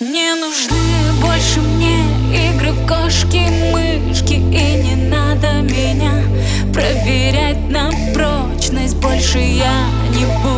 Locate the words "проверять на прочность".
6.72-8.96